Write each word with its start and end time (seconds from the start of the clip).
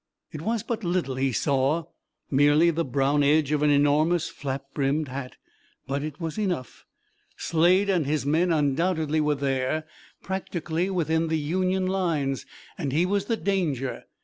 It 0.31 0.41
was 0.41 0.63
but 0.63 0.83
little 0.83 1.13
he 1.13 1.31
saw, 1.31 1.83
merely 2.31 2.71
the 2.71 2.83
brown 2.83 3.21
edge 3.21 3.51
of 3.51 3.61
an 3.61 3.69
enormous 3.69 4.29
flap 4.29 4.63
brimmed 4.73 5.09
hat, 5.09 5.37
but 5.85 6.01
it 6.01 6.19
was 6.19 6.39
enough. 6.39 6.87
Slade 7.37 7.87
and 7.87 8.07
his 8.07 8.25
men 8.25 8.51
undoubtedly 8.51 9.21
were 9.21 9.35
there 9.35 9.83
practically 10.23 10.89
within 10.89 11.27
the 11.27 11.37
Union 11.37 11.85
lines 11.85 12.47
and 12.79 12.91
he 12.91 13.05
was 13.05 13.25
the 13.25 13.37
danger! 13.37 14.05